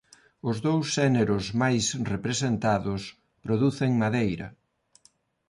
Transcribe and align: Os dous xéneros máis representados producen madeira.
Os 0.49 0.57
dous 0.67 0.85
xéneros 0.95 1.45
máis 1.61 1.85
representados 2.13 3.01
producen 3.45 3.91
madeira. 4.03 4.47